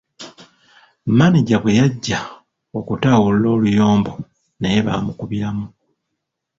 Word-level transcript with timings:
Maneja 1.19 1.55
bwe 1.59 1.77
yajja 1.79 2.19
okutaawulula 2.79 3.47
oluyombo 3.55 4.13
naye 4.59 4.79
baamukubiramu. 4.85 5.65